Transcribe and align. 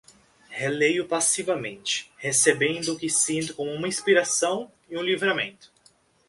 Releio 0.49 1.05
passivamente, 1.07 2.09
recebendo 2.17 2.93
o 2.95 2.97
que 2.97 3.07
sinto 3.07 3.53
como 3.53 3.69
uma 3.71 3.87
inspiração 3.87 4.71
e 4.89 4.97
um 4.97 5.03
livramento 5.03 5.71